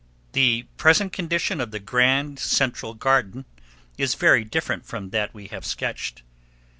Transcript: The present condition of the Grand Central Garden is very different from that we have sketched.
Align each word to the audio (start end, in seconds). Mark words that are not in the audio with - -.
The 0.31 0.63
present 0.77 1.13
condition 1.13 1.61
of 1.61 1.69
the 1.69 1.77
Grand 1.79 2.39
Central 2.39 2.95
Garden 2.95 3.45
is 3.99 4.15
very 4.15 4.43
different 4.43 4.83
from 4.83 5.11
that 5.11 5.31
we 5.31 5.49
have 5.49 5.63
sketched. 5.63 6.23